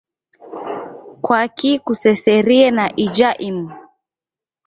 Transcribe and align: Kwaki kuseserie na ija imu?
Kwaki 1.23 1.71
kuseserie 1.85 2.67
na 2.77 2.85
ija 3.05 3.29
imu? 3.49 3.67